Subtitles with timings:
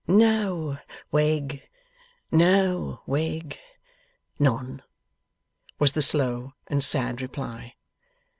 [0.07, 0.79] 'No,
[1.11, 1.61] Wegg.
[2.31, 3.59] No, Wegg.
[4.39, 4.81] None,'
[5.77, 7.75] was the slow and sad reply.